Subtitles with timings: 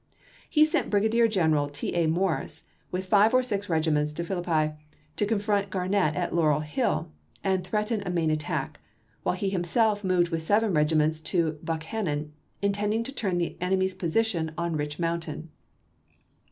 [0.49, 1.93] He sent Brigadier General T.
[1.93, 2.07] A.
[2.07, 4.73] Morris with five or six regiments to Philippi
[5.15, 7.11] to confront Garnett at Laurel Hill
[7.43, 8.79] and threaten a main attack,
[9.21, 12.31] while he himself moved with seven regiments to Buckhannon,
[12.63, 15.51] intending to turn the enemy's position on Rich Mountain.